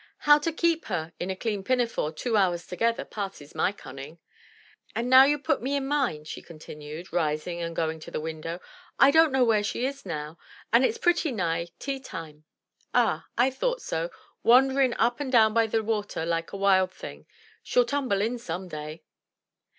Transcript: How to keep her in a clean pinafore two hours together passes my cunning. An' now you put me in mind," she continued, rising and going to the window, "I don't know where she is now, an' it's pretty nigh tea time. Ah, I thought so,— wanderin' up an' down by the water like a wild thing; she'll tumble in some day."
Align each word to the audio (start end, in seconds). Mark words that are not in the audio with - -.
How 0.25 0.39
to 0.39 0.51
keep 0.51 0.85
her 0.85 1.13
in 1.19 1.29
a 1.29 1.35
clean 1.35 1.63
pinafore 1.63 2.11
two 2.11 2.35
hours 2.35 2.65
together 2.65 3.05
passes 3.05 3.53
my 3.53 3.71
cunning. 3.71 4.17
An' 4.95 5.09
now 5.09 5.25
you 5.25 5.37
put 5.37 5.61
me 5.61 5.75
in 5.75 5.85
mind," 5.85 6.27
she 6.27 6.41
continued, 6.41 7.13
rising 7.13 7.61
and 7.61 7.75
going 7.75 7.99
to 7.99 8.09
the 8.09 8.19
window, 8.19 8.61
"I 8.97 9.11
don't 9.11 9.31
know 9.31 9.43
where 9.43 9.63
she 9.63 9.85
is 9.85 10.03
now, 10.03 10.39
an' 10.73 10.83
it's 10.83 10.97
pretty 10.97 11.31
nigh 11.31 11.67
tea 11.77 11.99
time. 11.99 12.45
Ah, 12.95 13.27
I 13.37 13.51
thought 13.51 13.79
so,— 13.83 14.09
wanderin' 14.43 14.95
up 14.97 15.21
an' 15.21 15.29
down 15.29 15.53
by 15.53 15.67
the 15.67 15.83
water 15.83 16.25
like 16.25 16.51
a 16.51 16.57
wild 16.57 16.91
thing; 16.91 17.27
she'll 17.61 17.85
tumble 17.85 18.21
in 18.21 18.39
some 18.39 18.67
day." 18.67 19.03